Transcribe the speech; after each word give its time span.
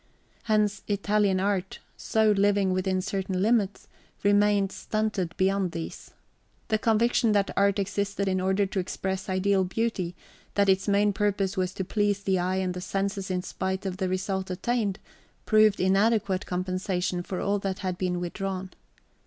Hence 0.45 0.81
Italian 0.87 1.39
art, 1.39 1.77
so 1.95 2.31
living 2.31 2.73
within 2.73 3.03
certain 3.03 3.39
limits, 3.39 3.87
remained 4.23 4.71
stunted 4.71 5.37
beyond 5.37 5.73
these. 5.73 6.09
The 6.69 6.79
conviction 6.79 7.33
that 7.33 7.51
art 7.55 7.77
existed 7.77 8.27
in 8.27 8.41
order 8.41 8.65
to 8.65 8.79
express 8.79 9.29
ideal 9.29 9.63
beauty, 9.63 10.15
that 10.55 10.69
its 10.69 10.87
main 10.87 11.13
purpose 11.13 11.55
was 11.55 11.71
to 11.75 11.85
please 11.85 12.23
the 12.23 12.39
eye 12.39 12.55
and 12.55 12.73
the 12.73 12.81
senses 12.81 13.29
in 13.29 13.43
spite 13.43 13.85
of 13.85 13.97
the 13.97 14.09
result 14.09 14.49
attained, 14.49 14.97
proved 15.45 15.79
inadequate 15.79 16.47
compensation 16.47 17.21
for 17.21 17.39
all 17.39 17.59
that 17.59 17.77
had 17.85 17.99
been 17.99 18.19
withdrawn. 18.19 18.71